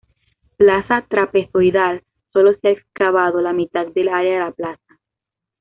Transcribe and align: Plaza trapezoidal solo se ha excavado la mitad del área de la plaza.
Plaza 0.57 1.05
trapezoidal 1.07 2.01
solo 2.33 2.53
se 2.59 2.67
ha 2.67 2.71
excavado 2.71 3.39
la 3.39 3.53
mitad 3.53 3.85
del 3.85 4.09
área 4.09 4.33
de 4.33 4.39
la 4.45 4.51
plaza. 4.51 4.99